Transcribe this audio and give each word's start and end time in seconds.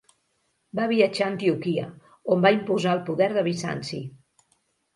Va 0.79 0.87
viatjar 0.91 1.23
a 1.25 1.27
Antioquia, 1.33 1.85
on 2.37 2.43
va 2.47 2.55
imposar 2.57 2.97
el 2.99 3.05
poder 3.13 3.31
de 3.39 3.47
Bizanci. 3.51 4.05